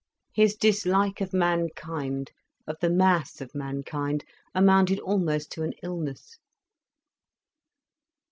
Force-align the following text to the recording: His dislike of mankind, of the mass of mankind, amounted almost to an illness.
His 0.33 0.55
dislike 0.55 1.21
of 1.21 1.31
mankind, 1.31 2.31
of 2.65 2.75
the 2.81 2.89
mass 2.89 3.39
of 3.39 3.53
mankind, 3.53 4.25
amounted 4.55 4.99
almost 4.99 5.51
to 5.51 5.61
an 5.61 5.73
illness. 5.83 6.39